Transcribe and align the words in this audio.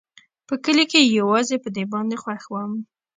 په 0.47 0.53
کلي 0.63 0.85
کښې 0.91 1.01
يوازې 1.19 1.55
په 1.63 1.69
دې 1.75 1.83
باندې 1.93 2.15
خوښ 2.21 2.43
وم. 2.49 2.71